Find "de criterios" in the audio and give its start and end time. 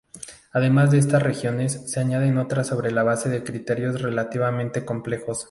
3.29-4.01